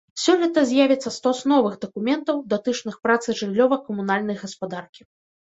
Сёлета 0.21 0.61
з'явіцца 0.69 1.11
стос 1.17 1.41
новых 1.51 1.75
дакументаў, 1.85 2.41
датычных 2.55 2.99
працы 3.05 3.37
жыллёва-камунальнай 3.43 4.43
гаспадаркі. 4.43 5.01